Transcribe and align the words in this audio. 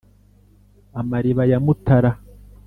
amariba 0.99 1.43
ya 1.51 1.57
mutara 1.65 2.11